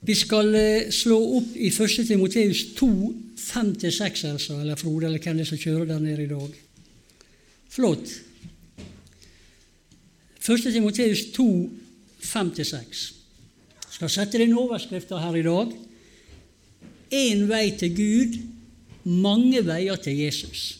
[0.00, 2.06] Vi skal eh, slå opp i 1.
[2.08, 2.88] Timoteus 2,
[3.36, 6.54] 5-6, altså, eller Frode, eller hvem det er som kjører der nede i dag.
[7.70, 8.14] Flott.
[10.40, 10.72] 1.
[10.72, 11.46] Timoteus 2,
[12.24, 13.02] 5-6.
[13.90, 15.76] Skal sette inn overskrifta her i dag.
[17.12, 18.38] Én vei til Gud,
[19.04, 20.78] mange veier til Jesus.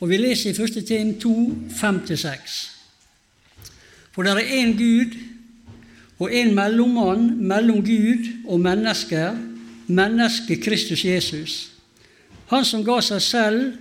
[0.00, 0.80] Og Vi leser i 1.
[0.88, 1.34] Tim 2,
[1.76, 2.56] 5-6.
[4.14, 5.12] For det er én Gud
[6.18, 9.34] og en mellommann mellom Gud og mennesker,
[9.86, 11.72] mennesket Kristus Jesus.
[12.52, 13.72] Han som ga seg selv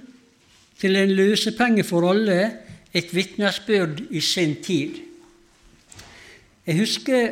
[0.80, 2.52] til en løsepenge for alle,
[2.94, 5.00] et vitnesbyrd i sin tid.
[6.66, 7.32] Jeg husker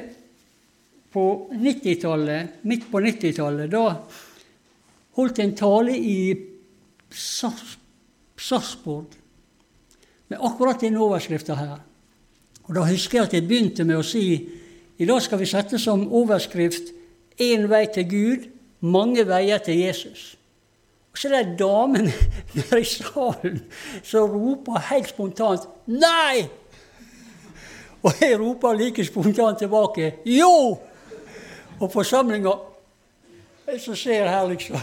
[1.13, 3.93] på 90-tallet, midt på 90-tallet, da
[5.17, 6.35] holdt jeg en tale i
[7.11, 9.05] Sarpsborg
[10.31, 11.77] med akkurat denne overskrifta her.
[12.63, 14.60] Og Da husker jeg at jeg begynte med å si
[15.01, 16.91] i dag skal vi sette som overskrift
[17.41, 18.49] 'Én vei til Gud,
[18.81, 20.35] mange veier til Jesus'.
[21.11, 22.05] Og så er det damen
[22.53, 23.63] der i salen
[24.03, 26.49] som roper helt spontant 'Nei!'
[28.03, 30.79] Og jeg roper like spontant tilbake 'Jo!'
[31.79, 32.53] Og forsamlinga
[33.77, 34.77] som ser her, liksom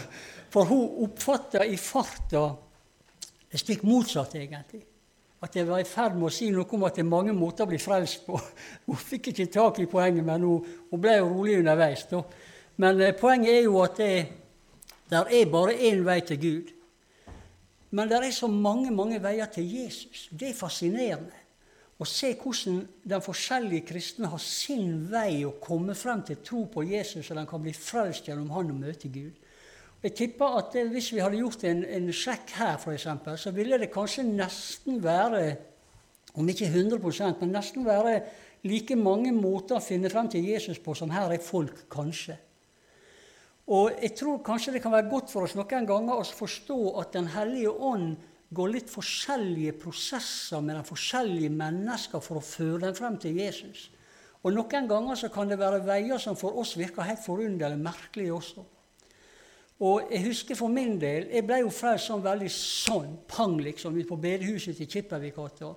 [0.50, 2.48] For hun oppfatter i farta
[3.52, 4.87] det stikk motsatt, egentlig
[5.40, 7.64] at jeg var i ferd med å si noe om at det er mange måter
[7.64, 8.38] å bli frelst på.
[8.88, 12.06] Hun fikk ikke tak i poenget, men hun, hun ble jo rolig underveis.
[12.10, 12.22] Da.
[12.82, 14.12] Men eh, poenget er jo at det
[15.08, 16.72] der er bare én vei til Gud.
[17.90, 20.28] Men det er så mange mange veier til Jesus.
[20.30, 21.46] Det er fascinerende
[21.98, 26.84] å se hvordan den forskjellige kristne har sin vei å komme frem til tro på
[26.86, 29.32] Jesus, og den kan bli frelst gjennom han og møte Gud.
[30.02, 33.08] Jeg tipper at hvis vi hadde gjort en, en sjekk her, f.eks.,
[33.42, 35.56] så ville det kanskje nesten være,
[36.38, 38.20] om ikke 100 men nesten være
[38.68, 42.38] like mange måter å finne frem til Jesus på som her er folk, kanskje.
[43.68, 47.12] Og jeg tror kanskje det kan være godt for oss noen ganger å forstå at
[47.12, 48.14] Den hellige ånd
[48.54, 53.90] går litt forskjellige prosesser med de forskjellige mennesker for å føre dem frem til Jesus.
[54.40, 58.32] Og noen ganger så kan det være veier som for oss virker helt forunderlig merkelige
[58.32, 58.64] også.
[59.78, 63.94] Og jeg husker for min del Jeg ble jo frelst sånn veldig sånn, pang, liksom,
[63.94, 65.74] ute på bedehuset til Kippervikgata.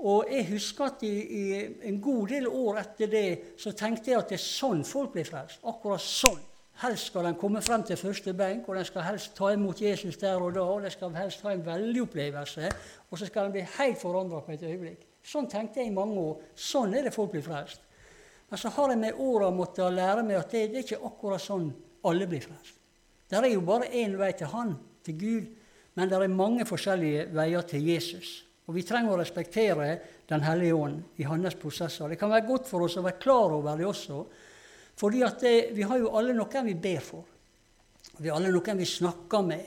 [0.00, 1.42] Og jeg husker at i, i,
[1.90, 3.26] en god del år etter det
[3.60, 5.60] så tenkte jeg at det er sånn folk blir frelst.
[5.68, 6.40] Akkurat sånn.
[6.80, 10.16] Helst skal den komme frem til første benk, og den skal helst ta imot Jesus
[10.16, 10.64] der og da.
[10.64, 12.70] og Den skal helst ha en veldig opplevelse,
[13.10, 15.04] og så skal den bli helt forandra på et øyeblikk.
[15.20, 16.40] Sånn tenkte jeg i mange år.
[16.56, 17.84] Sånn er det folk blir frelst.
[18.48, 21.44] Men så har jeg med åra måttet lære meg at det, det er ikke akkurat
[21.44, 21.68] sånn
[22.08, 22.79] alle blir frelst.
[23.30, 24.74] Det er jo bare én vei til Han,
[25.06, 25.50] til Gud,
[25.94, 28.44] men det er mange forskjellige veier til Jesus.
[28.66, 29.98] Og Vi trenger å respektere
[30.30, 32.08] Den hellige ånd i hans prosesser.
[32.08, 34.24] Det kan være godt for oss å være klar over det også,
[34.94, 37.24] fordi det, vi har jo alle noen vi ber for.
[38.18, 39.64] Vi har alle noen vi snakker med.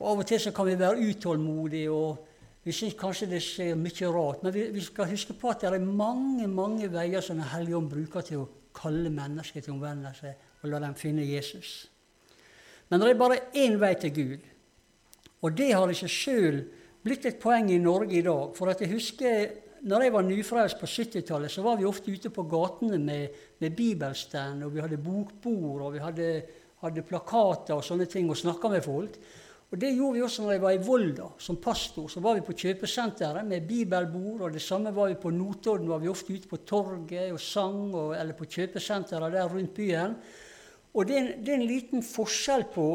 [0.00, 3.78] Og Av og til så kan vi være utålmodige, og vi syns kanskje det skjer
[3.78, 4.42] mye rart.
[4.44, 7.78] Men vi, vi, skal huske på at det er mange mange veier som Den hellige
[7.78, 11.88] ånd bruker til å kalle mennesker til omvendelse og la dem finne Jesus.
[12.90, 14.46] Men det er bare én vei til Gud.
[15.40, 16.62] Og det har ikke sjøl
[17.04, 18.50] blitt et poeng i Norge i dag.
[18.56, 19.50] For at jeg husker
[19.88, 23.76] når jeg var nyfrelst på 70-tallet, så var vi ofte ute på gatene med, med
[23.76, 26.26] bibelstand, og vi hadde bokbord, og vi hadde,
[26.82, 29.16] hadde plakater og sånne ting, og snakka med folk.
[29.70, 32.08] Og Det gjorde vi også når jeg var i Volda som pastor.
[32.10, 34.40] Så var vi på kjøpesenteret med bibelbord.
[34.40, 35.88] og Det samme var vi på Notodden.
[35.88, 40.16] var vi ofte ute på torget og sang, og, eller på kjøpesenteret der rundt byen.
[40.94, 42.86] Og det er, en, det er, en, liten forskjell på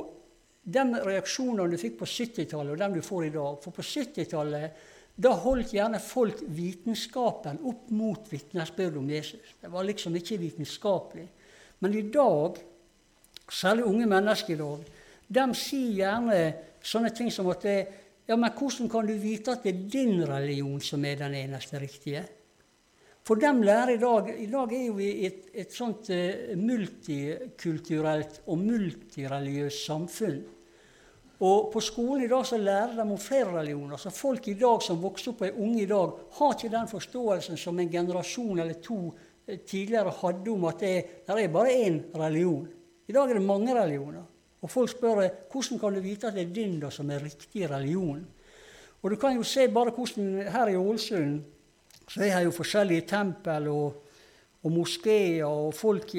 [0.65, 3.57] de reaksjonene du fikk på 70-tallet, og dem du får i dag.
[3.63, 9.53] For på 70-tallet da holdt gjerne folk vitenskapen opp mot vitnesbyrdet om Jesus.
[9.61, 11.27] Det var liksom ikke vitenskapelig.
[11.79, 12.59] Men i dag,
[13.47, 14.89] særlig unge mennesker i dag,
[15.37, 16.39] de sier gjerne
[16.85, 17.77] sånne ting som at det,
[18.27, 21.79] ja, men hvordan kan du vite at det er din religion som er den eneste
[21.79, 22.25] riktige?
[23.25, 28.59] For dem lærer i dag I dag er vi et, et sånt uh, multikulturelt og
[28.61, 30.43] multireligiøst samfunn.
[31.45, 33.97] Og På skolen i dag så lærer de om flere religioner.
[33.97, 36.91] Så folk i dag som vokser opp og er unge i dag, har ikke den
[36.91, 40.93] forståelsen som en generasjon eller to uh, tidligere hadde om at det,
[41.25, 42.69] det er bare én religion.
[43.09, 44.29] I dag er det mange religioner.
[44.61, 47.65] Og folk spør hvordan kan du vite at det er din da som er riktig
[47.73, 48.21] religion.
[49.01, 51.41] Og du kan jo se bare hvordan her i Ålesund
[52.07, 53.95] så jeg har jo forskjellige tempel og,
[54.63, 56.13] og moskeer, og folk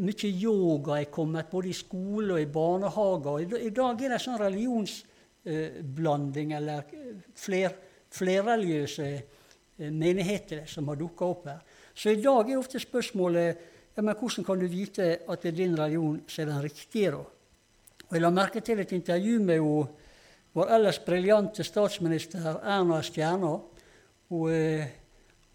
[0.00, 3.38] Mye yoga er kommet, både i skole og i barnehager.
[3.42, 6.78] I, I dag er det sånn religionsblanding, eller
[7.36, 7.70] fler,
[8.14, 9.08] flerreligiøse
[9.88, 11.60] menigheter som har dukka opp her.
[11.94, 15.56] Så i dag er ofte spørsmålet Ja, Men hvordan kan du vite at det er
[15.56, 17.24] din religion som er den riktige, da?
[18.06, 19.86] Og Jeg la merke til et intervju med jo,
[20.54, 23.58] vår ellers briljante statsminister Erna Stjerna.
[24.30, 24.86] Hun, eh,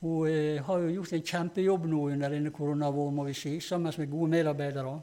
[0.01, 3.94] hun eh, har jo gjort en kjempejobb nå under denne koronavåren, må vi si, sammen
[3.98, 4.95] med gode medarbeidere.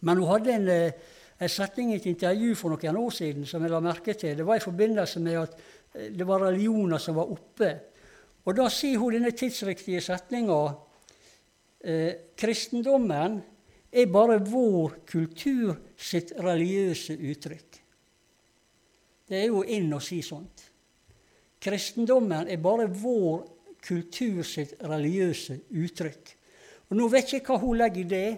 [0.00, 0.92] Men hun hadde en, eh,
[1.40, 4.36] en setning i et intervju for noen år siden som jeg la merke til.
[4.36, 5.56] Det var i forbindelse med at
[5.92, 7.72] det var religioner som var oppe.
[8.44, 10.58] Og da sier hun denne tidsriktige setninga
[11.84, 13.38] eh, kristendommen
[13.92, 17.80] er bare vår kultur sitt religiøse uttrykk.
[19.28, 20.71] Det er jo inn å si sånt.
[21.62, 23.44] Kristendommen er bare vår
[23.82, 26.32] kultur sitt religiøse uttrykk.
[26.90, 28.30] Og Nå vet jeg ikke hva hun legger i det,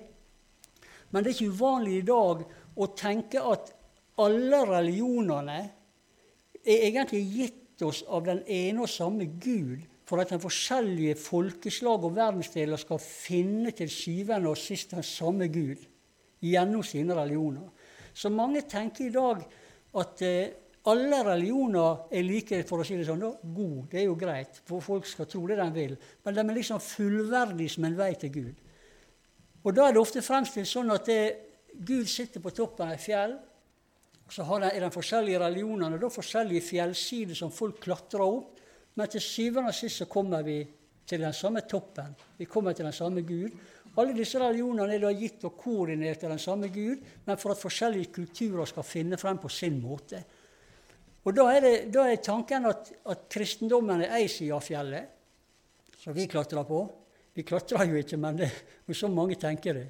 [1.10, 2.44] men det er ikke uvanlig i dag
[2.74, 3.72] å tenke at
[4.20, 5.58] alle religionene
[6.64, 12.04] er egentlig gitt oss av den ene og samme Gud, for at de forskjellige folkeslag
[12.04, 15.80] og verdensdeler skal finne til syvende og sist den samme Gud
[16.44, 17.70] gjennom sine religioner.
[18.14, 19.40] Så mange tenker i dag
[19.98, 20.52] at eh,
[20.90, 23.86] alle religioner er like for å si det sånn, da, god.
[23.88, 25.96] Det er jo greit, for folk skal tro det de vil.
[26.24, 28.60] Men de er liksom fullverdige som en vei til Gud.
[29.64, 31.20] Og da er det ofte fremstilt sånn at det,
[31.74, 33.32] Gud sitter på toppen av et fjell.
[34.30, 38.60] Så har de, er de forskjellige religionene da forskjellige fjellsider som folk klatrer opp.
[38.94, 40.60] Men til syvende og sist så kommer vi
[41.08, 42.12] til den samme toppen.
[42.36, 43.56] Vi kommer til den samme Gud.
[43.96, 47.60] Alle disse religionene er da gitt og koordinert til den samme Gud, men for at
[47.60, 50.24] forskjellige kulturer skal finne frem på sin måte.
[51.24, 55.12] Og Da er, det, da er tanken at, at, kristendommen er ei side av fjellet,
[55.96, 56.82] som vi klatrer på.
[57.34, 58.50] Vi klatrer jo ikke, men det,
[58.92, 59.86] så mange tenker det.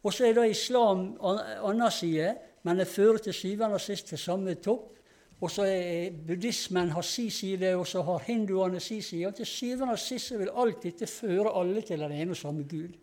[0.00, 2.32] Og så er da islam annen side,
[2.64, 4.96] men det fører til syvende og sist til samme topp.
[5.40, 9.28] Og så er buddhismen har si side, og så har hinduene si side.
[9.28, 12.64] Og til syvende og sist vil alt dette føre alle til den ene og samme
[12.68, 12.96] Gud.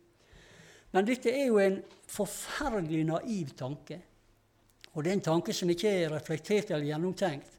[0.93, 1.79] Men dette er jo en
[2.09, 3.99] forferdelig naiv tanke.
[4.93, 7.56] Og det er en tanke som ikke er reflektert eller gjennomtenkt.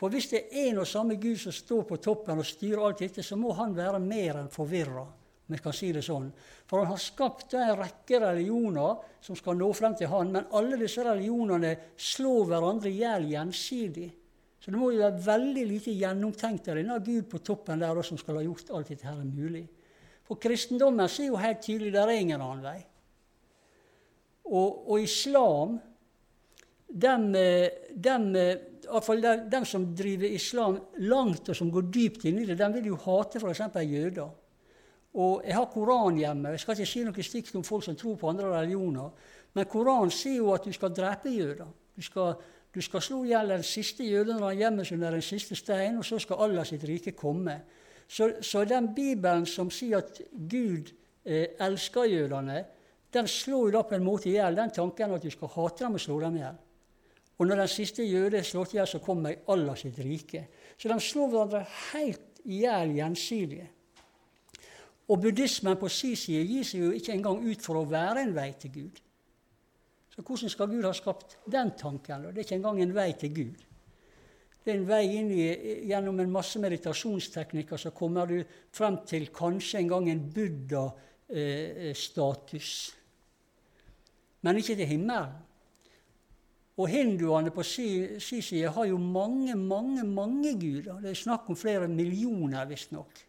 [0.00, 3.02] For hvis det er en og samme Gud som står på toppen og styrer alt
[3.02, 5.04] dette, så må han være mer enn forvirra,
[5.50, 6.28] jeg kan si det sånn.
[6.70, 10.78] For han har skapt en rekke religioner som skal nå frem til han, men alle
[10.80, 14.06] disse religionene slår hverandre i hjel gjensidig.
[14.60, 18.20] Så det må jo være veldig lite gjennomtenkt av denne Gud på toppen der som
[18.20, 19.66] skal ha gjort alt dette her mulig.
[20.24, 22.78] For kristendommen er jo helt tydelig det er ingen annen vei.
[24.48, 25.78] Og, og islam
[26.90, 32.58] dem, den, den, den, som driver islam langt og som går dypt inn i det,
[32.58, 33.62] den vil jo hate f.eks.
[33.82, 34.30] jøder.
[35.14, 36.54] Og Jeg har Koran hjemme.
[36.54, 39.10] Jeg skal ikke si noe stygt om folk som tror på andre religioner.
[39.54, 41.70] Men Koranen sier jo at du skal drepe jøder.
[41.96, 42.34] Du skal
[42.74, 45.56] du skal slå i hjel den siste jøden når han gjemmer seg under den siste
[45.58, 47.56] stein, og så skal Allah sitt rike komme.
[48.06, 50.92] Så, så den Bibelen som sier at Gud
[51.24, 52.64] eh, elsker jødene,
[53.10, 55.84] den slår jo da på en måte i hjel den tanken at du skal hate
[55.84, 56.60] dem og slå dem i hjel.
[57.40, 60.42] Og når den siste jøde er slått i hjel, så kommer Allah sitt rike.
[60.76, 61.62] Så de slår hverandre
[61.94, 63.68] helt i hjel gjensidige.
[65.08, 68.34] Og buddhismen på sin side gir seg jo ikke engang ut for å være en
[68.36, 69.00] vei til Gud.
[70.12, 72.28] Så hvordan skal Gud ha skapt den tanken?
[72.28, 73.58] Det er ikke engang en vei til Gud.
[74.60, 75.44] Det er en vei inn i,
[75.88, 78.44] Gjennom en masse meditasjonsteknikker så kommer du
[78.76, 82.70] frem til kanskje en gang en buddha-status.
[84.44, 85.32] Men ikke til himmelen.
[86.80, 91.00] Og hinduene på sin si side har jo mange, mange, mange guder.
[91.02, 93.26] Det er snakk om flere millioner, visstnok.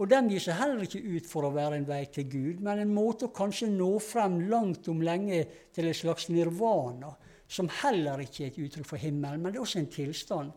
[0.00, 2.80] Og de gir seg heller ikke ut for å være en vei til Gud, men
[2.80, 5.42] en måte å kanskje nå frem langt om lenge
[5.76, 7.12] til et slags nirvana,
[7.50, 10.54] som heller ikke er et uttrykk for himmelen, men det er også en tilstand.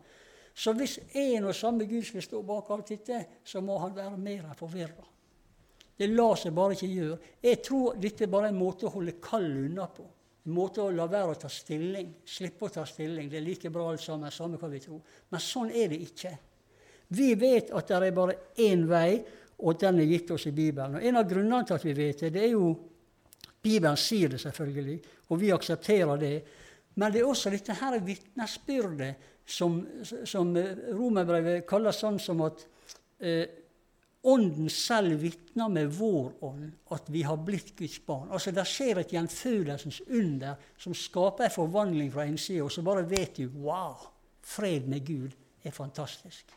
[0.54, 4.16] Så hvis en og samme Gud skulle stå bak alt dette, så må han være
[4.16, 5.04] mer enn forvirra.
[5.94, 7.18] Det lar seg bare ikke gjøre.
[7.44, 10.06] Jeg tror dette er bare en måte å holde kallet unna på.
[10.44, 12.10] En måte å la være å ta stilling.
[12.28, 13.30] Slippe å ta stilling.
[13.32, 15.00] Det er like bra alt sammen, samme hva vi tror.
[15.32, 16.34] Men sånn er det ikke.
[17.16, 19.22] Vi vet at det er bare én vei,
[19.64, 20.98] og den er gitt oss i Bibelen.
[20.98, 22.74] Og En av grunnene til at vi vet det, det er jo
[23.64, 24.98] Bibelen sier det selvfølgelig,
[25.32, 26.34] og vi aksepterer det.
[27.00, 30.50] Men det er også dette her vitnesbyrdet som, som
[30.92, 32.66] romerbrevet kaller sånn som at
[33.24, 33.63] eh,
[34.24, 38.30] Ånden selv vitner med vår ånd at vi har blitt Guds barn.
[38.32, 43.04] Altså Det skjer et gjenfødelsens under som skaper en forvandling fra innsida, og så bare
[43.10, 44.06] vet du wow,
[44.40, 46.54] fred med Gud er fantastisk.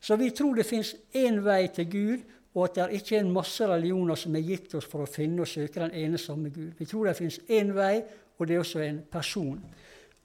[0.00, 2.24] Så vi tror det fins én vei til Gud,
[2.54, 5.50] og at det ikke er masse religioner som er gitt oss for å finne og
[5.50, 6.76] søke den ene samme Gud.
[6.78, 8.04] Vi tror det fins én vei,
[8.38, 9.58] og det er også en person.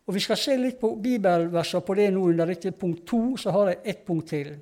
[0.10, 3.38] Og Vi skal se litt på bibelverser på det nå under dette punkt to.
[3.38, 4.56] Så har jeg ett punkt til.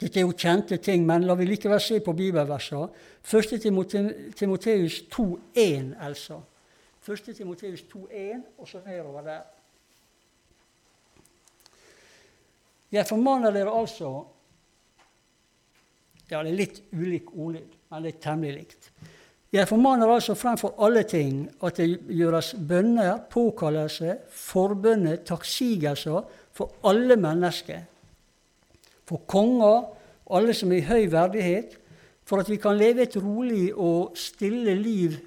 [0.00, 2.88] Dette er jo kjente ting, men la vi likevel se på bibelversene.
[3.24, 3.54] 1.
[4.36, 6.40] Timoteus 2,1, altså.
[7.06, 7.30] 1.
[7.36, 9.42] Timoteus 2,1, og så nedover der.
[12.94, 14.12] Jeg formaner dere altså
[16.30, 18.86] Ja, det er litt ulik ordlyd, men det er temmelig likt.
[19.54, 26.24] Jeg formaner altså fremfor alle ting at det gjøres bønner, påkallelse, forbønner, takksigelser
[26.56, 27.84] for alle mennesker
[29.08, 29.84] for konger,
[30.30, 31.78] alle som er i høy verdighet,
[32.24, 35.18] for at vi kan leve et rolig og stille liv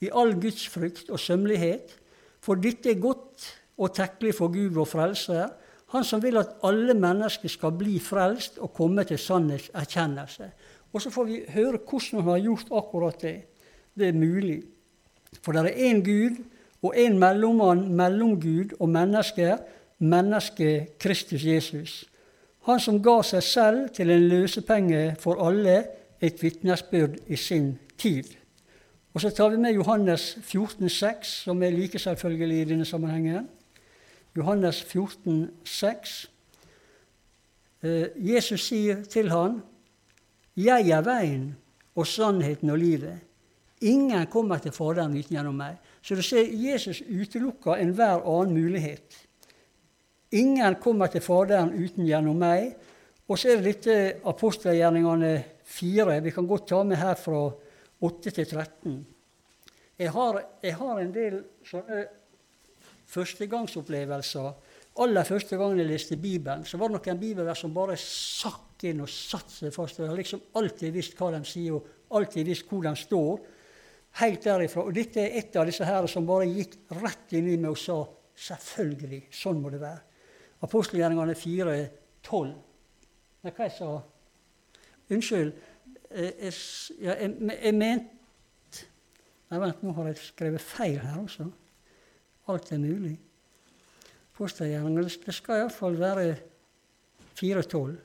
[0.00, 1.96] i all Guds frykt og sømmelighet.
[2.40, 3.48] For dette er godt
[3.80, 5.48] og tekkelig for Gud vår Frelser,
[5.90, 10.50] Han som vil at alle mennesker skal bli frelst og komme til sannhetserkjennelse.
[10.92, 13.36] Og så får vi høre hvordan han har gjort akkurat det.
[13.98, 14.62] Det er mulig.
[15.42, 16.38] For det er én Gud
[16.82, 19.58] og én mellommann mellom Gud og mennesker,
[19.98, 22.04] mennesket Kristus Jesus.
[22.68, 25.84] Han som ga seg selv til en løsepenge for alle,
[26.20, 28.24] et vitnesbyrd i sin tid.
[29.14, 33.48] Og Så tar vi med Johannes 14, 6, som er like selvfølgelig i denne sammenhengen.
[34.36, 36.30] Johannes 14, 6.
[37.82, 39.62] Eh, Jesus sier til han,
[40.56, 41.56] 'Jeg er veien
[41.94, 43.18] og sannheten og livet'.
[43.80, 45.76] Ingen kommer til Faderen uten gjennom meg.
[46.02, 49.28] Så du ser, Jesus utelukker enhver annen mulighet.
[50.30, 52.74] Ingen kommer til Faderen uten gjennom meg.
[53.30, 55.32] Og så er det dette apostelgjerningene
[55.66, 56.20] fire.
[56.22, 57.44] Vi kan godt ta med her fra
[58.06, 58.98] 8 til 13.
[60.00, 62.04] Jeg har, jeg har en del sånne
[63.10, 64.50] førstegangsopplevelser.
[65.02, 69.02] Aller første gangen jeg leste Bibelen, så var det noen bibelvers som bare sakk inn
[69.04, 69.98] og satte seg fast.
[69.98, 73.42] Jeg har liksom alltid visst hva de sier, og alltid visst hvor de står.
[74.22, 74.86] Helt derifra.
[74.86, 77.82] Og dette er et av disse her som bare gikk rett inn i meg og
[77.82, 77.98] sa
[78.50, 80.09] selvfølgelig, sånn må det være.
[80.60, 81.76] Apostelgjerningene 4,
[82.26, 82.54] 12.
[83.40, 83.90] Nei, hva jeg sa
[85.10, 85.52] Unnskyld.
[86.10, 86.52] Jeg,
[87.00, 87.30] jeg,
[87.62, 88.18] jeg mente
[89.50, 91.48] Nei, vent, nå har jeg skrevet feil her også.
[92.52, 93.16] Alt er mulig.
[94.30, 96.28] Apostelgjerningene Det skal iallfall være
[97.40, 97.96] 4.12.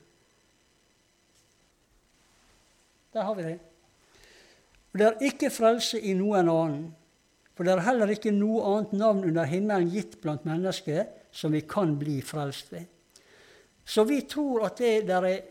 [3.14, 3.60] Der har vi det.
[4.94, 6.82] Og det er ikke frelse i noen annen,
[7.56, 11.66] for det er heller ikke noe annet navn under himmelen gitt blant mennesker som vi
[11.68, 12.86] kan bli frelst ved.
[13.86, 15.42] Så vi tror at det der er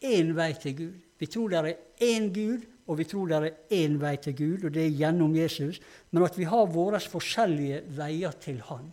[0.00, 1.00] én vei til Gud.
[1.20, 4.64] Vi tror det er én Gud, og vi tror det er én vei til Gud,
[4.64, 5.80] og det er gjennom Jesus.
[6.10, 8.88] Men at vi har våre forskjellige veier til Han.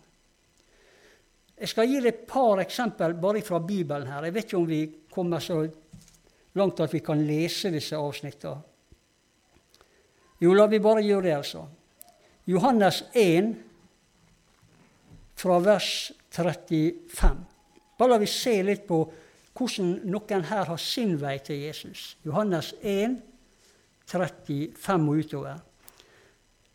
[1.58, 4.28] Jeg skal gi deg et par eksempel bare fra Bibelen her.
[4.28, 5.64] Jeg vet ikke om vi kommer så
[6.54, 8.60] langt at vi kan lese disse avsnittene.
[10.38, 11.64] Jo, la vi bare gjøre det, altså.
[12.46, 13.48] Johannes 1,
[15.38, 17.36] fra vers 35.
[17.98, 19.00] Bare la vi se litt på
[19.58, 22.16] hvordan noen her har sin vei til Jesus.
[22.26, 23.16] Johannes 1,
[24.08, 25.64] 35 og utover.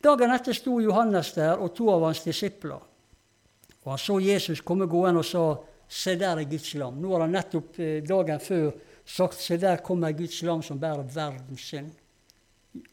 [0.03, 2.81] Dagen etter sto Johannes der og to av hans disipler.
[3.83, 5.55] Og Han så Jesus komme gående og sa,
[5.87, 6.99] 'Se der er Guds lam'.
[6.99, 8.71] Nå har han nettopp eh, dagen før
[9.05, 11.93] sagt, 'Se der kommer Guds lam som bærer verdens synd'.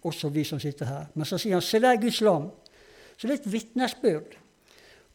[0.04, 1.06] Også vi som sitter her.
[1.14, 2.50] Men så sier han, 'Se der er Guds lam'.
[3.20, 4.39] Så et vitnesbyrd.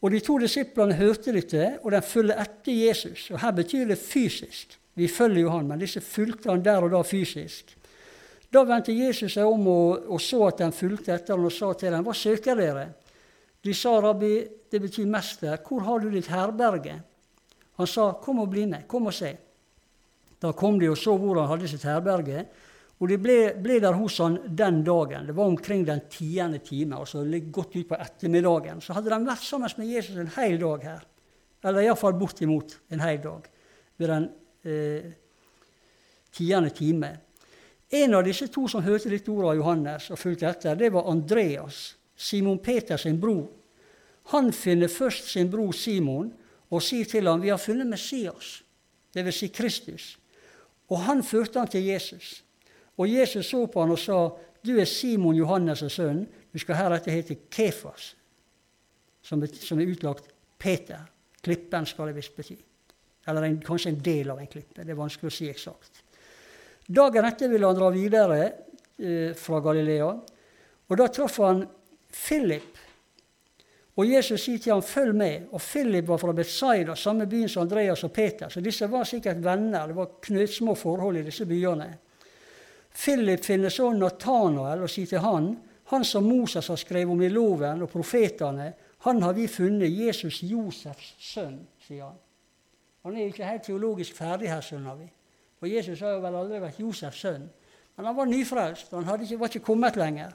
[0.01, 3.31] Og De to disiplene hørte dette, og de følger etter Jesus.
[3.31, 4.79] Og Her betyr det fysisk.
[4.95, 7.75] Vi følger jo han, men disse fulgte han der og da fysisk.
[8.53, 11.73] Da vendte Jesus seg om og, og så at de fulgte etter ham, og sa
[11.73, 12.93] til dem, 'Hva søker dere?'
[13.65, 17.01] De sa, 'Rabbi, det betyr mester, hvor har du ditt herberge?'
[17.77, 19.37] Han sa, 'Kom og bli med, kom og se.'
[20.41, 22.45] Da kom de og så hvor han hadde sitt herberge,
[22.95, 25.25] og de ble, ble, der hos han den dagen.
[25.27, 28.79] Det var omkring den tiende time, altså litt godt ut på ettermiddagen.
[28.81, 31.03] Så hadde de vært sammen med Jesus en hel dag her.
[31.65, 33.49] Eller iallfall bortimot en hel dag
[33.99, 34.29] ved den
[34.63, 35.11] eh,
[36.35, 37.11] tiende time.
[37.89, 41.09] En av disse to som hørte litt ord av Johannes og fulgte etter, det var
[41.11, 43.49] Andreas, Simon Peters bror.
[44.31, 46.31] Han finner først sin bror Simon
[46.71, 48.63] og sier til ham, 'Vi har funnet Messias',
[49.13, 49.35] dvs.
[49.35, 50.17] Si Kristus.
[50.89, 52.44] Og han førte han til Jesus.
[52.97, 54.29] Og Jesus så på han og sa,
[54.65, 56.25] 'Du er Simon Johannes' sønn.
[56.53, 58.15] Du skal heretter hete Kefas',
[59.21, 60.99] som er, som er utlagt Peter.
[61.43, 62.55] Klippen skal det visst bety.
[63.27, 64.83] Eller en, kanskje en del av en klippe.
[64.83, 66.01] Det er vanskelig å si eksakt.
[66.87, 68.39] Dagen etter ville han dra videre
[68.97, 70.09] eh, fra Galilea.
[70.87, 71.63] Og da traff han
[72.13, 72.77] Philip.
[73.95, 75.47] Og Jesus sier til ham, 'Følg med'.
[75.51, 78.49] Og Philip var fra Betzaida, samme byen som Andreas og Peter.
[78.49, 79.87] Så disse var sikkert venner.
[79.87, 81.97] Det var knøttsmå forhold i disse byene.
[82.95, 85.51] Philip finner så Natanael og sier til han,
[85.91, 88.71] han som Moses har skrevet om i loven og profetene,
[89.05, 92.15] han har vi funnet Jesus Josefs sønn, sier han.
[93.05, 95.11] Han er ikke helt teologisk ferdig her, skjønner vi.
[95.59, 97.43] For Jesus har jo vel aldri vært Josefs sønn.
[97.95, 100.33] Men han var nyfrelst, han ikke, var ikke kommet lenger.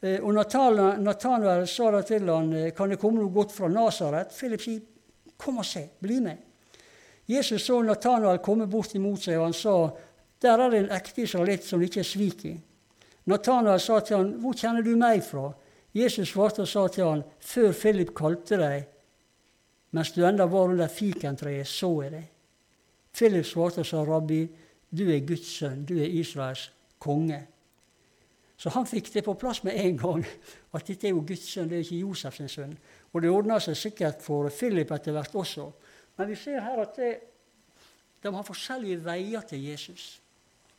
[0.00, 4.32] Eh, og Nathanael sa da til han, eh, kan det komme noe godt fra Nasaret?
[4.34, 4.80] Philip sier,
[5.36, 6.48] kom og se, bli med.
[7.28, 9.76] Jesus så Nathanael komme bort imot seg, og han sa,
[10.42, 12.56] der er det en ekte israelitt som ikke er sviker.
[13.30, 15.52] Nathanael sa til han, hvor kjenner du meg fra?
[15.94, 18.88] Jesus svarte og sa til han, før Philip kalte deg,
[19.92, 22.28] mens du enda var under fikentreet, så jeg deg.
[23.12, 24.46] Philip svarte og sa, rabbi,
[24.90, 26.70] du er Guds sønn, du er Israels
[27.02, 27.42] konge.
[28.56, 30.24] Så han fikk det på plass med en gang,
[30.72, 32.74] at dette er jo Guds sønn, det er ikke Josefs sønn.
[33.12, 35.68] Og det ordna seg sikkert for Philip etter hvert også.
[36.16, 37.12] Men vi ser her at det,
[38.22, 40.21] de har forskjellige veier til Jesus.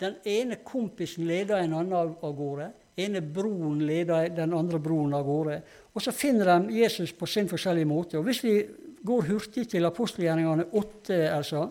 [0.03, 2.71] Den ene kompisen leder en annen av, gårde.
[2.97, 5.61] ene broren leder den andre broren av gårde.
[5.93, 8.17] Og så finner de Jesus på sin forskjellige måte.
[8.17, 8.67] Og Hvis vi
[9.05, 11.69] går hurtig til apostelgjerningene 8, altså,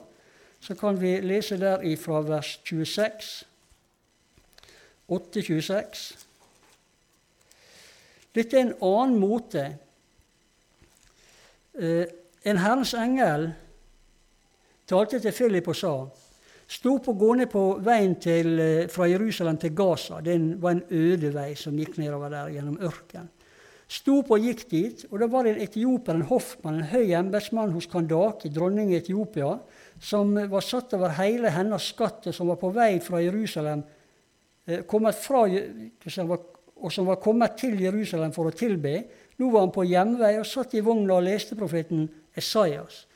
[0.60, 3.44] så kan vi lese der ifra vers 26.
[5.08, 6.26] 8,26.
[8.34, 9.66] Dette er en annen måte.
[11.74, 12.06] Eh,
[12.44, 13.52] en Herrens engel
[14.88, 15.94] talte til Philip og sa
[16.72, 20.20] Stå opp og gå ned på veien til, eh, fra Jerusalem til Gaza.
[20.24, 23.28] Det var en øde vei som gikk nedover der gjennom ørkenen.
[23.92, 27.12] Sto opp og gikk dit, og da var det en etioper, en hoffmann, en høy
[27.12, 29.58] embetsmann hos Kandake, dronning i Etiopia,
[30.00, 33.84] som var satt over hele hennes skatt, som var på vei fra Jerusalem
[34.66, 35.40] Eh, fra,
[36.76, 39.00] og som var kommet til Jerusalem for å tilbe.
[39.38, 43.06] Nå var han på hjemvei og satt i vogna og leste profeten Esaias.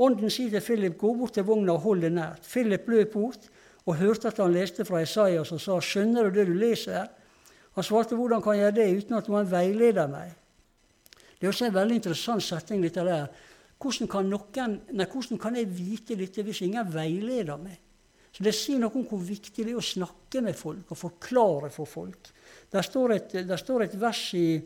[0.00, 2.46] Ånden sier til Philip, gå bort til vogna og hold det nært.
[2.48, 3.50] Philip løp bort
[3.84, 7.10] og hørte at han leste fra Isaiah, og sa, skjønner du det du leser?
[7.76, 10.32] Han svarte, hvordan kan jeg det uten at noen veileder meg?
[11.36, 13.28] Det er også en veldig interessant setting, dette der.
[13.80, 17.78] Hvordan kan, noen, nei, hvordan kan jeg vite dette hvis ingen veileder meg?
[18.30, 21.70] Så Det sier noe om hvor viktig det er å snakke med folk og forklare
[21.74, 22.28] for folk.
[22.70, 24.60] Der står et, der står et vers i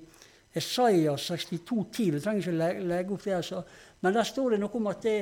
[0.54, 3.62] Esaiah 62, 10, vi trenger ikke legge, legge opp det, altså.
[4.00, 5.16] men der står det noe om at det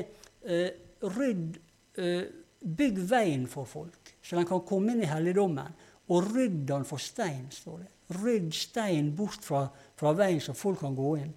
[0.44, 0.70] eh,
[1.08, 1.58] rydd,
[1.96, 2.24] eh,
[2.62, 5.72] Bygg veien for folk, så de kan komme inn i helligdommen.
[6.14, 7.88] Og rydd den for stein, står det.
[8.20, 9.64] Rydd stein bort fra,
[9.98, 11.32] fra veien, så folk kan gå inn.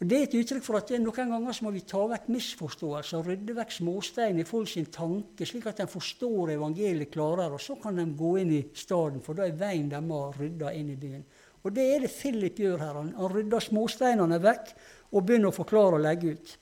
[0.00, 2.00] Og Det er et uttrykk for at det er noen ganger så må vi ta
[2.08, 7.58] vekk misforståelser rydde vekk småstein i folks tanke, slik at de forstår evangeliet klarere.
[7.58, 10.72] Og så kan de gå inn i staden, for da er veien de har rydda
[10.78, 11.26] inn i byen.
[11.64, 12.96] Og det er det Philip gjør her.
[12.96, 14.72] Han, rydder småsteinene vekk
[15.10, 16.56] og begynner å forklare og legge ut.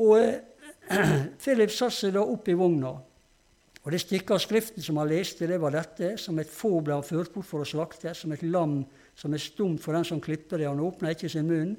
[0.00, 2.94] Og eh, Philip satte seg da opp i vogna.
[3.80, 6.14] Og Det stykket av Skriften som han leste, det var dette.
[6.20, 8.82] Som et få ble han ført bort for å slakte, som et lam
[9.16, 10.68] som er stumt for den som klipper det.
[10.68, 11.74] Han åpna ikke sin munn.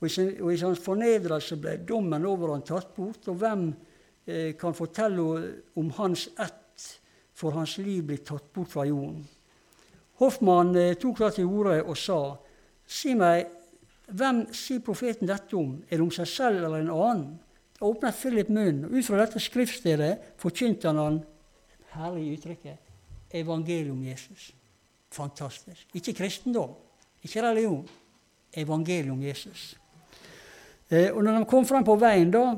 [0.00, 3.28] Og i, og i hans fornedrelse ble dommen over han tatt bort.
[3.32, 3.70] Og hvem
[4.26, 5.24] eh, kan fortelle
[5.80, 6.60] om hans ett,
[7.34, 9.24] for hans liv blir tatt bort fra jorden?
[10.24, 12.18] Hoffmann eh, tok da til orde og sa,
[12.86, 13.46] si meg,
[14.08, 15.78] hvem sier profeten dette om?
[15.88, 17.28] Er det om seg selv eller en annen?
[17.78, 21.22] Da åpnet Philip munnen, og ut fra dette skriftstedet forkynte han han
[21.94, 22.84] herlige uttrykket
[23.34, 24.52] evangelium Jesus.
[25.14, 25.86] Fantastisk.
[25.94, 26.74] Ikke kristendom,
[27.22, 27.88] ikke religion.
[28.54, 29.74] Evangelium Jesus.
[30.90, 32.54] Eh, og når de kom frem på veien, da,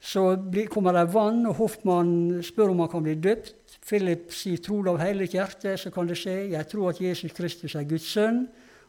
[0.00, 0.36] så
[0.70, 3.54] kommer det vann, og Hoffmann spør om han kan bli døpt.
[3.88, 6.50] Philip sier tror det av hele hjertet, så kan det skje.
[6.52, 8.44] Jeg tror at Jesus Kristus er Guds sønn.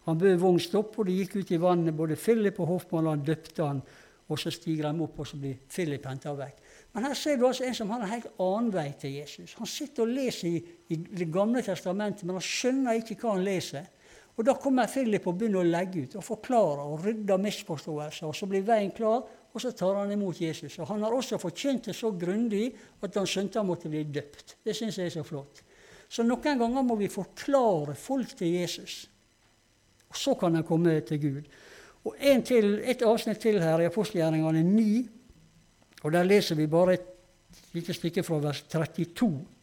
[0.08, 3.64] Han bød vogn stoppe, og de gikk ut i vannet, både Philip og Hoffmann, døpte
[3.64, 3.82] han.
[4.30, 6.60] Og så stiger de opp, og så blir Philip henta vekk.
[6.94, 9.56] Men her ser du altså en som har en helt annen vei til Jesus.
[9.58, 10.60] Han sitter og leser i,
[10.90, 13.88] i Det gamle testamentet, men han skjønner ikke hva han leser.
[14.40, 18.30] Og Da kommer Philip og begynner å legge ut og forklare og rydde misforståelser.
[18.30, 20.80] og Så blir veien klar, og så tar han imot Jesus.
[20.80, 22.72] Og Han har også forkynt det så grundig
[23.02, 24.56] at han skjønte han måtte bli døpt.
[24.64, 25.60] Det syns jeg er så flott.
[26.08, 29.10] Så noen ganger må vi forklare folk til Jesus.
[30.10, 31.44] Og så kan de komme til Gud.
[32.06, 35.10] Og til, Et avsnitt til her i apostelgjerningene 9.
[36.04, 37.08] Og Der leser vi bare et
[37.74, 39.59] lite stykke fra vers 32.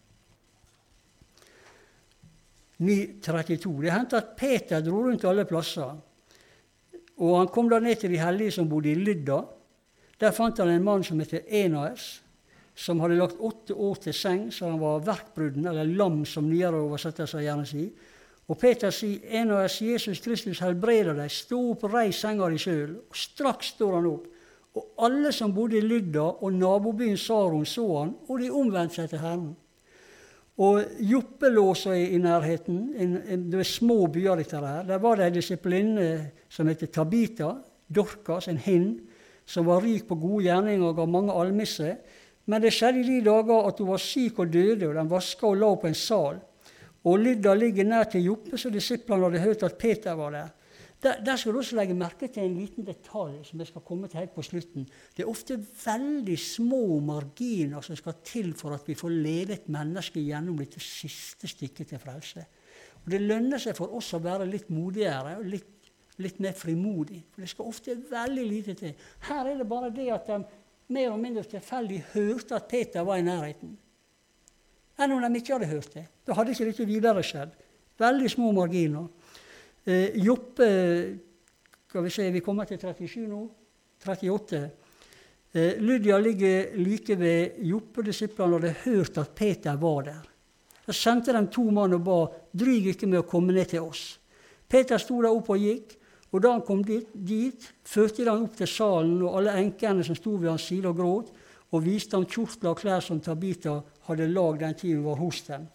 [2.83, 3.83] 9.32.
[3.83, 5.97] Det hendte at Peter dro rundt alle plasser.
[7.17, 9.41] Og Han kom da ned til de hellige som bodde i Lydda.
[10.21, 12.23] Der fant han en mann som heter Enaes,
[12.77, 16.77] som hadde lagt åtte år til seng, så han var verkbrudden, eller lam, som nyere
[16.77, 17.91] oversettelser gjerne sier.
[18.49, 21.31] Og Peter sier, 'Enaes, Jesus Kristus helbreder deg.
[21.31, 24.27] Stå opp reis senga di sjøl.' Og straks står han opp.
[24.77, 29.09] Og alle som bodde i Lydda og nabobyen Saron, så han, og de omvendte seg
[29.11, 29.57] til Herren.
[30.57, 32.79] Og Joppelås er i nærheten.
[32.97, 34.87] En, en, det er små byer, dette her.
[34.89, 36.07] Der var det ei disipline
[36.49, 37.51] som heter Tabita,
[37.93, 38.95] Dorkas, en hind,
[39.45, 41.99] som var rik på gode gjerninger og ga mange almisser.
[42.49, 45.47] Men det skjedde i de dager at hun var syk og døde, og den vaska
[45.51, 46.41] og la på en sal.
[47.07, 50.49] Og Lydda ligger nær til Joppe, så disiplene hadde hørt at Peter var der.
[51.07, 54.09] Der, der skal du også legge merke til en liten detalj som jeg skal komme
[54.11, 54.89] til helt på slutten.
[55.15, 59.69] Det er ofte veldig små marginer som skal til for at vi får leve et
[59.71, 62.43] menneske gjennom dette siste stykket til frelse.
[63.05, 67.23] Og Det lønner seg for oss å være litt modigere og litt, litt mer frimodig.
[67.31, 68.97] For det skal ofte veldig lite til.
[69.29, 70.41] Her er det bare det at de
[70.97, 73.77] mer og mindre tilfeldig hørte at Peter var i nærheten.
[74.99, 76.09] Enn om de ikke hadde hørt det.
[76.27, 77.55] Da hadde ikke dette videre skjedd.
[78.01, 79.07] Veldig små marginer.
[79.87, 80.67] Eh, Joppe
[81.87, 83.43] skal vi se, vi kommer til 37 nå.
[84.03, 84.59] 38.
[85.55, 90.25] Eh, Lydia ligger like ved Joppe-disiplene og hadde hørt at Peter var der.
[90.87, 92.19] Da sendte de to mann og ba
[92.51, 94.19] dryg ikke med å komme ned til oss.
[94.67, 95.95] Peter sto der oppe og gikk,
[96.35, 100.03] og da han kom dit, dit førte de han opp til salen og alle enkene
[100.07, 101.31] som sto ved hans side og gråt,
[101.71, 103.79] og viste ham kjortler og klær som Tabita
[104.11, 105.71] hadde lagd den tiden var hos dem.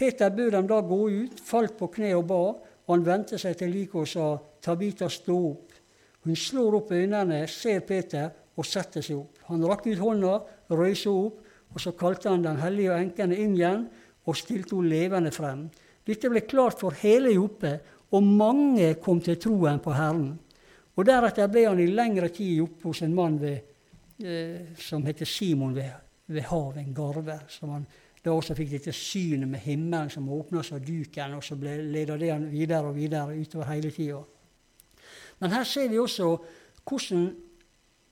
[0.00, 2.42] Peter bød dem da gå ut, falt på kne og ba,
[2.90, 4.26] han vendte seg til liket og sa,
[4.60, 5.76] Tabita, stå opp.
[6.26, 9.38] Hun slår opp øynene, ser Peter og setter seg opp.
[9.48, 10.34] Han rakk ut hånda,
[10.74, 13.86] røyste opp, og så kalte han den hellige enken inn igjen
[14.26, 15.64] og stilte henne levende frem.
[16.06, 17.72] Dette ble klart for hele Joppe,
[18.10, 20.32] og mange kom til troen på Herren.
[20.98, 23.60] Og Deretter ble han i lengre tid Joppe hos en mann ved,
[24.18, 25.92] eh, som heter Simon ved,
[26.26, 27.86] ved havet, en garve, som han
[28.24, 32.20] da også fikk dette synet med himmelen som åpna seg, duken, og så ble, leder
[32.20, 34.20] det han videre og videre utover hele tida.
[35.40, 36.34] Men her ser vi også
[36.84, 37.30] hvordan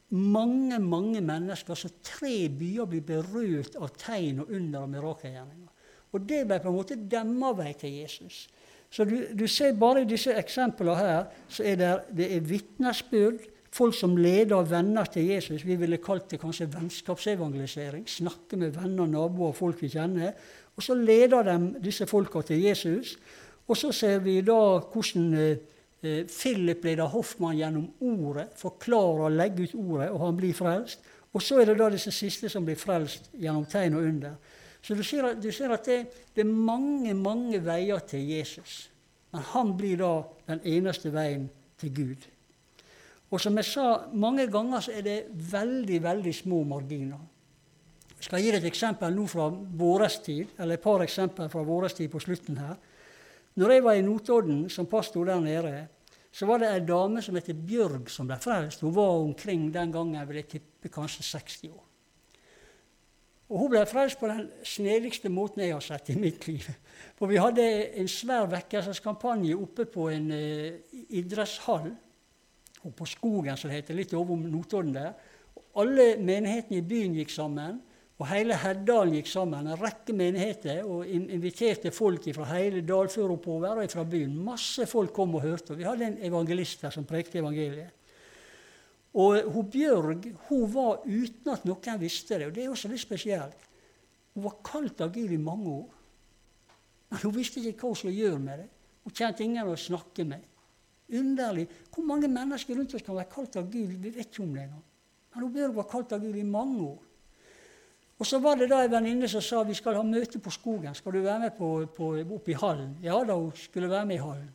[0.08, 5.74] mange mange mennesker, altså tre byer, blir berørt av tegn og under og mirakelgjerninger.
[6.12, 8.46] Og det ble på en måte demmervei til Jesus.
[8.90, 13.44] Så du, du, ser bare i disse eksemplene her, så er det, det er vitnesbyrd
[13.78, 15.64] folk som leder venner til Jesus.
[15.66, 18.06] Vi ville kalt det kanskje vennskapsevangelisering.
[18.10, 20.34] Snakke med venner, naboer, folk vi kjenner.
[20.76, 23.16] Og så leder de disse folka til Jesus.
[23.68, 29.66] Og så ser vi da hvordan eh, Philip leder Hoffmann gjennom ordet, forklarer og legger
[29.66, 31.02] ut ordet, og han blir frelst.
[31.34, 34.38] Og så er det da disse siste som blir frelst gjennom tegn og under.
[34.82, 35.98] Så du ser, du ser at det,
[36.34, 38.88] det, er mange, mange veier til Jesus.
[39.34, 40.12] Men han blir da
[40.48, 41.48] den eneste veien
[41.80, 42.28] til Gud.
[43.28, 45.18] Og som jeg sa, mange ganger så er det
[45.52, 47.20] veldig, veldig små marginer.
[48.18, 51.62] Jeg skal gi deg et eksempel nå fra vårestid, tid, eller et par eksempler fra
[51.62, 52.78] vårestid tid på slutten her.
[53.58, 55.86] Når jeg var i Notodden som pastor der nede,
[56.32, 58.82] så var det ei dame som heter Bjørg, som ble frelst.
[58.82, 61.84] Hun var omkring den gangen vil jeg tippe kanskje 60 år.
[63.48, 66.66] Og Hun ble frelst på den snedigste måten jeg har sett i mitt liv.
[67.16, 67.64] For vi hadde
[67.96, 71.88] en svær vekkelseskampanje oppe på en uh, idrettshall
[72.84, 75.12] og på Skogen, som det heter, litt over Notodden der.
[75.56, 77.80] Og Alle menighetene i byen gikk sammen,
[78.18, 79.68] og hele Heddalen gikk sammen.
[79.70, 84.34] En rekke menigheter, og inviterte folk fra hele Dalfjord oppover og fra byen.
[84.42, 85.72] Masse folk kom og hørte.
[85.72, 87.94] og Vi hadde en evangelist der som prekte evangeliet.
[89.18, 93.02] Og hun Bjørg hun var uten at noen visste det, og det er også litt
[93.02, 93.68] spesielt.
[94.34, 95.88] Hun var kalt av Gud i mange år.
[97.08, 98.68] Men hun visste ikke hva hun skulle gjøre med det.
[99.06, 100.42] Hun kjente ingen å snakke med.
[101.08, 101.68] Underlig.
[101.94, 103.96] Hvor mange mennesker rundt oss kan være kalt av Gud?
[103.96, 104.84] Vi vet ikke om det engang.
[105.34, 106.98] Men hun bør være kalt av Gud i mange år.
[108.18, 110.94] Og så var det da en venninne som sa vi skal ha møte på skogen.
[110.94, 112.96] Skal du være med på, på, opp i hallen?
[113.02, 114.48] Ja da, hun skulle være med i hallen.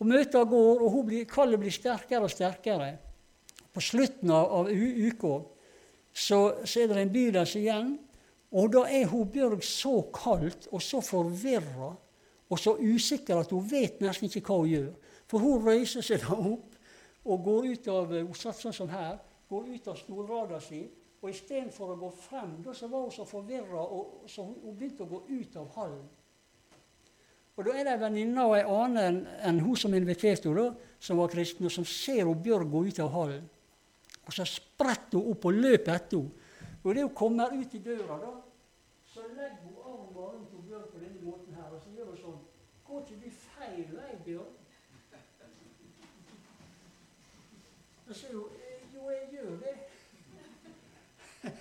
[0.00, 2.94] Og Møtet går, og blir, kallet blir sterkere og sterkere.
[3.72, 5.36] På slutten av, av uka
[6.12, 7.92] så, så, er det en bydels igjen.
[8.56, 11.92] Og da er hun Bjørg så kaldt og så forvirra
[12.52, 14.90] og så usikker at hun vet nesten ikke hva hun gjør.
[15.32, 16.74] For hun røyser seg da opp
[17.24, 19.14] og går ut av hun satt sånn som her,
[19.48, 20.82] går ut av stolrada si.
[21.22, 23.84] Og istedenfor å gå frem, da så var hun så forvirra,
[24.28, 26.02] så hun begynte å gå ut av hallen.
[27.56, 31.20] Og Da er det ei venninne og ei annen enn hun som inviterte henne, som
[31.20, 33.44] var kristen, og som ser hun Bjørg gå ut av hallen.
[34.26, 36.48] Og Så spretter hun opp og løper etter henne.
[36.82, 38.32] Og idet hun kommer ut i døra, da,
[39.06, 42.40] så legger hun armen rundt Bjørg på denne måten her, og så gjør hun sånn
[42.82, 44.51] Går ikke du feil vei, Bjørg?
[48.12, 48.48] Og så jo,
[48.94, 51.52] jo, jeg gjør det.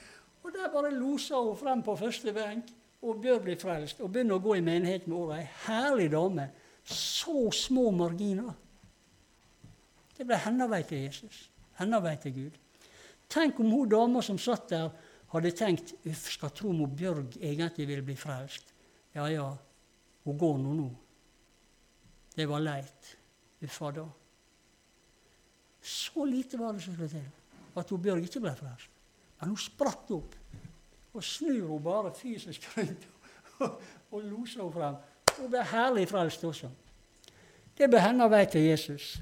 [0.43, 4.35] og der bare losa hun frem på første benk, og bør blir frelst og begynner
[4.35, 6.49] å gå i menighet med Ei herlig dame.
[6.83, 8.51] Så små marginer.
[10.17, 11.41] Det ble hennes vei til Jesus.
[11.79, 12.61] Hennes vei til Gud.
[13.31, 14.91] Tenk om hun dama som satt der,
[15.31, 18.75] hadde tenkt uff, skal tro om Bjørg egentlig ville bli frelst.
[19.15, 19.47] Ja ja,
[20.27, 20.93] hun går nå nå.
[22.35, 23.15] Det var leit.
[23.63, 24.11] Uffa da.
[25.81, 27.29] Så lite var det som skulle til
[27.75, 28.89] at hun Bjørg ikke ble frelst.
[29.39, 30.35] Men hun spratt opp.
[31.13, 33.07] Og snur hun bare fysisk rundt
[33.59, 34.99] og, og loser henne frem.
[35.39, 36.69] Hun ble herlig frelst også.
[37.77, 39.15] Det ble hennes vei til Jesus.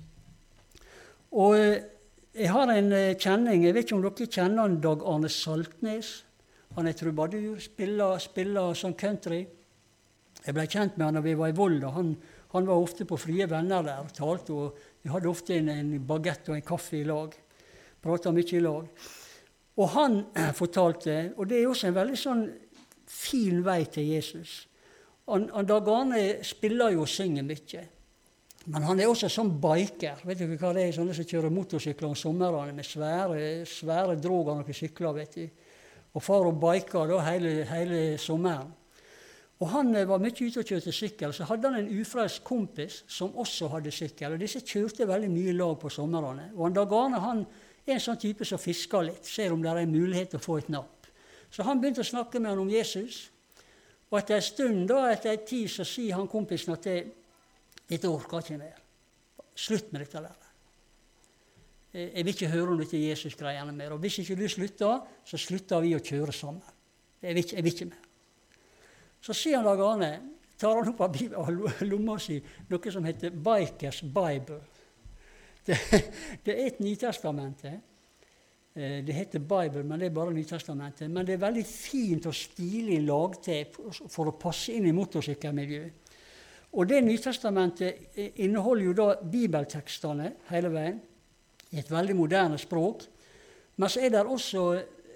[1.31, 1.85] Og eh,
[2.33, 6.11] jeg har en eh, kjenning, jeg vet ikke om dere kjenner han Dag Arne Saltnes.
[6.77, 9.39] Han er trubadur, spiller, spiller sånn country.
[10.45, 11.89] Jeg ble kjent med han da vi var i Volda.
[11.95, 12.13] Han,
[12.53, 14.53] han, var ofte på Frie Venner der talte.
[14.53, 17.35] og Vi hadde ofte en, en bagett og en kaffe i lag.
[18.03, 18.87] Prata mye i lag.
[19.79, 20.17] Og han
[20.55, 22.43] fortalte, og det er også en veldig sånn
[23.09, 24.65] fin vei til Jesus.
[25.29, 27.85] Han, han Dag Arne spiller jo og synger mye.
[28.69, 30.19] Men han er også sånn biker.
[30.27, 30.93] Vet du hva det er?
[30.93, 35.15] Sånne som kjører motorsykler om somrene med svære, svære drog av noen sykler.
[35.15, 35.47] vet du.
[36.13, 38.73] Og far og biker da hele, hele sommeren.
[39.59, 41.33] Og Han eh, var mye ute og kjørte sykkel.
[41.35, 44.33] Så hadde han en ufrelst kompis som også hadde sykkel.
[44.33, 46.51] og Disse kjørte veldig mye lag på somrene.
[46.55, 47.43] Og han Dag Arne han
[47.85, 50.45] er en sånn type som fisker litt, ser om det er en mulighet til å
[50.45, 51.09] få et napp.
[51.51, 53.23] Så han begynte å snakke med han om Jesus.
[54.09, 56.99] Og etter en stund, da, etter en tid, så sier han kompisen at det,
[57.89, 58.77] dette orker ikke mer.
[59.59, 60.45] Slutt med dette der.
[61.99, 63.95] Jeg vil ikke høre om dette Jesus-greiene mer.
[63.95, 66.77] Og hvis ikke du slutter, så slutter vi å kjøre sammen.
[67.19, 68.08] Jeg vil ikke, jeg vil ikke mer.
[69.21, 70.11] Så sier han Dag Arne,
[70.59, 74.59] tar han opp av lomma si noe som heter Bikers Bible.
[75.65, 75.77] Det,
[76.45, 77.73] det er et Nytestamente.
[78.73, 81.11] Eh, det heter Bible, men det er bare Nytestamentet.
[81.11, 86.15] Men det er veldig fint og stilig lagtep for å passe inn i motorsykkelmiljøet.
[86.77, 90.99] Og det Nytestamentet inneholder jo da bibeltekstene hele veien
[91.73, 93.07] i et veldig moderne språk.
[93.79, 94.65] Men så er det også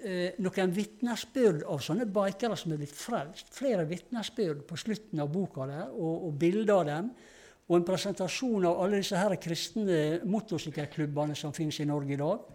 [0.04, 3.52] eh, noen vitnesbyrd av sånne bikere som er blitt frelst.
[3.56, 7.12] Flere vitnesbyrd på slutten av boka der, og, og bilder av dem.
[7.64, 12.50] Og en presentasjon av alle disse her kristne motorsykkelklubbene som finnes i Norge i dag.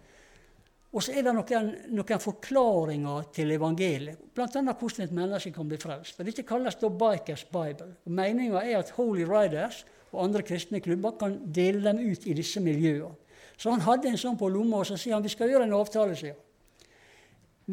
[0.90, 4.46] Og så er det noen, noen forklaringer til evangeliet, bl.a.
[4.50, 6.18] hvordan et menneske kan bli frelst.
[6.18, 7.92] Og Dette kalles da Bikers Bible.
[8.10, 12.62] Meninga er at Holy Riders og andre kristne klubber kan dele dem ut i disse
[12.62, 13.14] miljøene.
[13.60, 15.76] Så han hadde en sånn på lomma, og så sier han vi skal gjøre en
[15.76, 16.16] avtale.
[16.16, 16.38] sier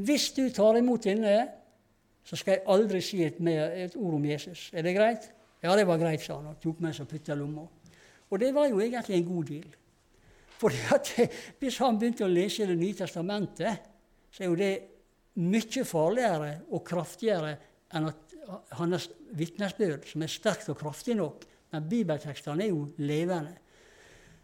[0.05, 1.37] Hvis du tar imot denne,
[2.27, 4.67] så skal jeg aldri si et, mer, et ord om Jesus.
[4.73, 5.29] Er det greit?
[5.63, 7.63] Ja, det var greit, sa han og tok med seg putta i lomma.
[8.27, 9.69] Og det var jo egentlig en god deal.
[10.57, 10.73] For
[11.61, 13.89] Hvis han begynte å lese Det nye testamentet,
[14.33, 14.73] så er jo det
[15.37, 17.53] mye farligere og kraftigere
[17.93, 18.35] enn at
[18.79, 19.07] hans
[19.37, 21.45] vitnesbyrd, som er sterkt og kraftig nok.
[21.71, 23.55] Men bibeltekstene er jo levende.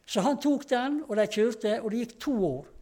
[0.06, 2.73] Så han tok den, og de kjørte, og det gikk to år.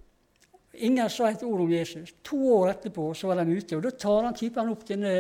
[0.74, 2.14] Ingen sa et ord om Jesus.
[2.24, 3.76] To år etterpå så var de ute.
[3.76, 5.16] og Da tar han typen opp denne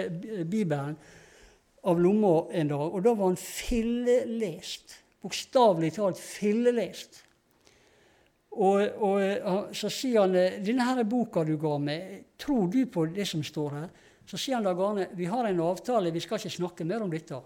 [0.45, 0.95] bibelen
[1.83, 4.97] av lomma en dag, og da var han fillelest.
[5.21, 7.23] Bokstavelig talt fillelest.
[8.51, 13.25] Og, og, så sier han denne her boka du ga meg, tror du på det
[13.29, 13.89] som står her?
[14.27, 17.11] Så sier han da Arne vi har en avtale, vi skal ikke snakke mer om
[17.11, 17.39] dette.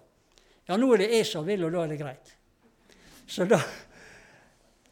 [0.65, 2.33] Ja, nå er det jeg som vil, og da er det greit.
[3.27, 3.59] Så da,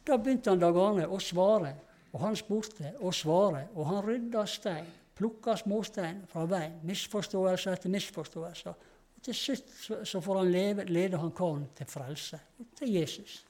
[0.06, 1.74] da begynte han Dag Arne å svare.
[2.14, 4.86] Og han spurte og svare, og han rydda stein.
[5.14, 6.78] Plukka småstein fra veien.
[6.86, 8.74] Misforståelse etter misforståelse.
[9.16, 9.74] Og til slutt
[10.06, 12.38] så får han leve, lede han karen til frelse,
[12.78, 13.44] til Jesus.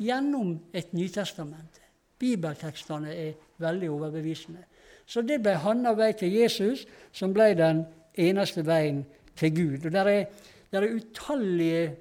[0.00, 1.80] Gjennom et Nytestamente.
[2.20, 4.64] Bibeltekstene er veldig overbevisende.
[5.06, 7.84] Så det ble hans vei til Jesus, som ble den
[8.14, 9.04] eneste veien
[9.36, 9.86] til Gud.
[9.86, 10.24] Og der er,
[10.72, 11.96] der er utallige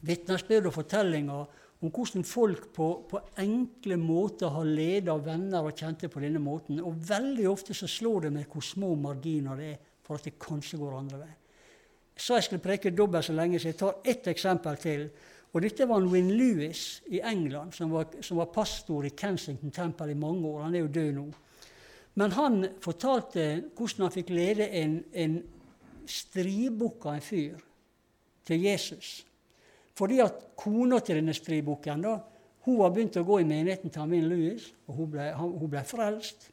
[0.00, 1.44] vitnesbyrd og fortellinger
[1.80, 6.80] om hvordan folk på, på enkle måter har leda venner og kjente på denne måten.
[6.82, 10.38] Og veldig ofte så slår det med hvor små marginer det er for at det
[10.42, 11.36] kanskje går andre veien.
[12.18, 15.04] Sa jeg skulle preke dobbelt så lenge, så jeg tar ett eksempel til.
[15.54, 19.70] Og dette var en Win Lewis i England, som var, som var, pastor i Kensington
[19.70, 20.64] Temple i mange år.
[20.66, 21.28] Han er jo død nå.
[22.18, 25.38] Men han fortalte hvordan han fikk lede en, en
[27.04, 27.62] av en fyr
[28.48, 29.27] til Jesus.
[29.98, 32.18] Fordi at kona til denne skrivebukken da,
[32.68, 35.82] hun var begynt å gå i menigheten til Win Louis, og hun ble, hun ble
[35.88, 36.50] frelst.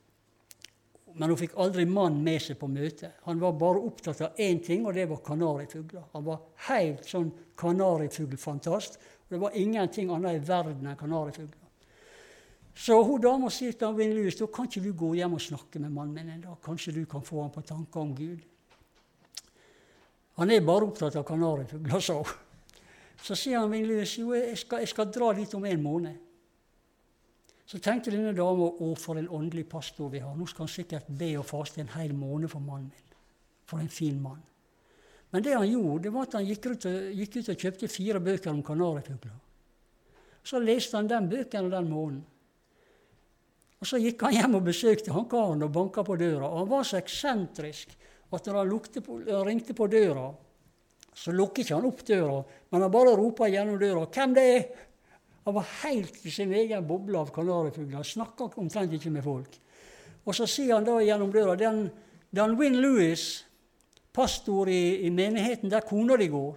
[1.15, 3.19] Men hun fikk aldri mann med seg på møtet.
[3.27, 6.07] Han var bare opptatt av én ting, og det var kanarifugler.
[6.15, 7.29] Han var helt sånn
[7.59, 8.97] kanarifuglfantast.
[9.31, 11.61] Det var ingenting annet i verden enn kanarifugler.
[12.75, 15.79] Så hun dama sier til Vinn Louis da kan ikke du gå hjem og snakke
[15.79, 16.57] med mannen min en dag.
[16.63, 18.41] Kanskje du kan få ham på tanker om Gud.
[20.35, 22.44] Han er bare opptatt av kanarifugler, sa hun.
[23.23, 26.21] Så sier han Win Lewis jo, jeg skal, jeg skal dra dit om en måned.
[27.65, 30.35] Så tenkte denne dama å, for en åndelig pastor vi har.
[30.37, 33.17] Nå skal han sikkert be og faste en hel måned for mannen min.
[33.65, 34.43] For en fin mann.
[35.33, 37.89] Men det han gjorde, det var at han gikk ut, og, gikk ut og kjøpte
[37.89, 39.33] fire bøker om kanarifugler.
[40.45, 42.23] Så leste han den bøken den måneden.
[43.81, 46.47] Og Så gikk han hjem og besøkte han karen og banka på døra.
[46.47, 47.97] Og han var så eksentrisk
[48.33, 50.29] at når han på, ringte på døra,
[51.15, 54.65] så lukker ikke han opp døra, men han bare roper gjennom døra 'Hvem det er?'
[55.45, 58.03] Han var helt i sin egen boble av kanarifugler.
[58.03, 59.59] Snakka omtrent ikke med folk.
[60.25, 61.83] Og så sier han da gjennom døra den,
[62.33, 63.45] den Win Lewis,
[64.13, 66.55] pastor i, i menigheten der kona di går,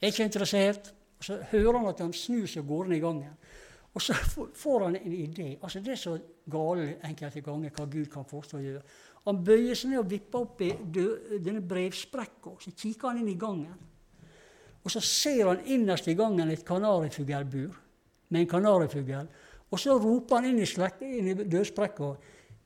[0.00, 0.92] er ikke interessert.
[1.18, 3.34] Og Så hører han at han snur seg og går ned i gangen.
[3.94, 4.14] Og så
[4.54, 5.58] får han en idé.
[5.62, 6.18] Altså Det er så
[6.50, 8.82] gale enkelte ganger hva Gud kan forstå å gjøre.
[9.28, 12.56] Han bøyer seg ned og vipper opp i denne brevsprekka.
[12.62, 13.78] Så kikker han inn i gangen.
[14.82, 17.76] Og så ser han innerst i gangen et kanarifuglbur
[18.32, 19.28] med en kanarifugl.
[19.72, 22.10] Og så roper han inn i, slek, inn i dørsprekka.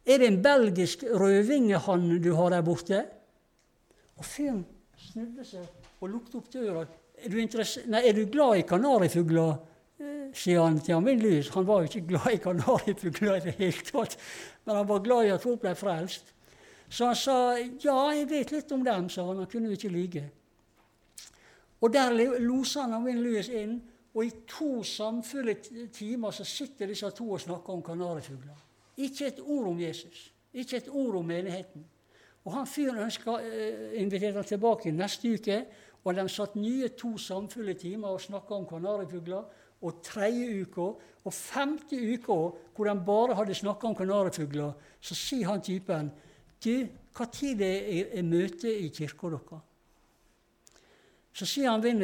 [0.06, 3.02] Er det en belgisk rødvingehann du har der borte?
[4.16, 4.64] Og fyren
[4.96, 5.66] snudde seg
[6.00, 6.86] og lukket opp døra.
[7.20, 7.40] Er du,
[7.92, 9.56] Nei, er du glad i kanarifugler?
[10.36, 11.48] sier han til Amin Lys.
[11.54, 14.16] Han var jo ikke glad i kanarifugler i det hele tatt,
[14.66, 16.32] men han var glad i at folk ble frelst.
[16.88, 19.42] Så han sa ja, jeg vet litt om dem, sa han.
[19.42, 20.24] Han kunne jo ikke lyge.
[21.80, 23.80] Og der loser han Win Lys inn,
[24.16, 25.58] og i to samfulle
[25.92, 28.62] timer så sitter disse to og snakker om kanarifugler.
[28.96, 30.30] Ikke et ord om Jesus.
[30.56, 31.84] Ikke et ord om menigheten.
[32.46, 35.58] Og han fyren ønska uh, inviterte han tilbake neste uke,
[36.06, 40.86] og de satt nye to samfulle timer og snakka om kanarifugler og tredje uka
[41.26, 42.36] og femte uka,
[42.76, 46.12] hvor de bare hadde snakka om kanarifugler, så sier han typen
[46.64, 46.88] Du,
[47.18, 49.64] når er, er møte i kirka deres?
[51.36, 52.00] Så sier han Vinn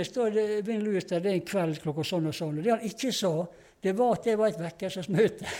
[0.85, 2.59] Louis det er en kveld klokka sånn og sånn.
[2.61, 3.33] Og det han ikke sa,
[3.81, 5.53] det var at det var et vekkelsesmøte.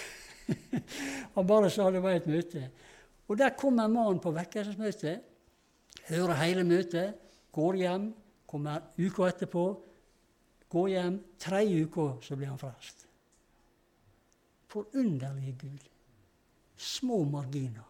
[1.35, 2.67] han bare sa det var et møte.
[3.33, 5.23] Og der kommer mannen på vekkelsesmøtet,
[6.11, 7.17] hører hele møtet,
[7.53, 8.11] går hjem,
[8.49, 9.65] kommer uka etterpå,
[10.73, 11.17] går hjem.
[11.41, 13.07] Tre uka så blir han frelst.
[14.73, 15.89] Forunderlige Gud.
[16.77, 17.89] Små marginer.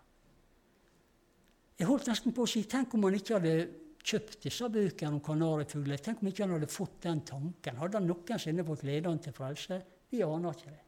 [1.79, 3.57] Jeg holdt nesten på å si tenk om han ikke hadde
[4.03, 6.01] kjøpt disse bøkene om kanarifugler.
[6.03, 7.79] Tenk om ikke han hadde fått den tanken.
[7.79, 9.79] Hadde han noensinne fått lederen til frelse?
[10.13, 10.83] Vi aner ikke det.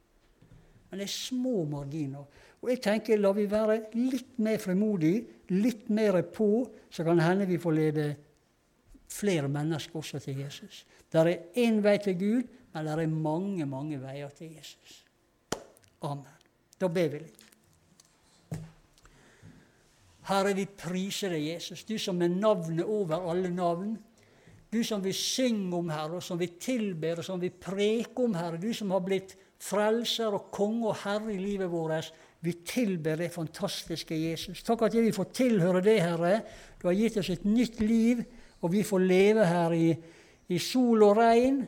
[0.91, 2.27] Men det er små marginer.
[2.63, 6.49] Og jeg tenker, la vi være litt mer frimodige, litt mer på,
[6.91, 8.05] så kan det hende vi får lede
[9.15, 10.85] flere mennesker også til Jesus.
[11.11, 11.33] Det er
[11.65, 15.03] én vei til Gud, men det er mange, mange veier til Jesus.
[16.03, 16.31] Amen.
[16.81, 17.44] Da ber vi litt.
[20.29, 23.95] Herre, vi priser deg, Jesus, du som er navnet over alle navn.
[24.73, 28.35] Du som vi synger om, Herre, og som vi tilber, og som vi preker om,
[28.35, 28.59] Herre.
[28.59, 32.11] Du som har blitt frelser og konge og herre i livet vårt.
[32.45, 34.63] Vi tilber det fantastiske Jesus.
[34.67, 36.41] Takk at vi får tilhøre det, Herre.
[36.81, 38.25] Du har gitt oss et nytt liv.
[38.65, 39.89] Og vi får leve her i,
[40.49, 41.59] i sol og regn,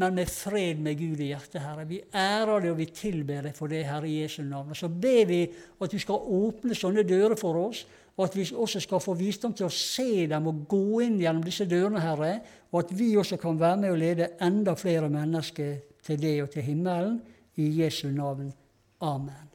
[0.00, 1.86] men med fred med Gud i hjertet, Herre.
[1.86, 4.72] Vi ærer det, og vi tilber det for det, Herre, i Jesu navn.
[4.72, 7.84] Og så ber vi at du skal åpne sånne dører for oss,
[8.16, 11.44] og at vi også skal få visdom til å se dem og gå inn gjennom
[11.44, 12.32] disse dørene, Herre,
[12.72, 16.50] og at vi også kan være med og lede enda flere mennesker til det og
[16.54, 17.20] til himmelen.
[17.60, 18.52] I Jesu navn.
[19.04, 19.49] Amen.